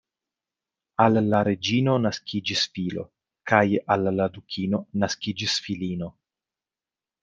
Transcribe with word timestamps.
Al 1.03 1.19
la 1.33 1.41
reĝino 1.47 1.95
naskiĝis 2.07 2.65
filo 2.79 3.05
kaj 3.53 3.63
al 3.99 4.13
la 4.19 4.29
dukino 4.41 4.85
naskiĝis 5.07 5.63
filino. 5.71 6.15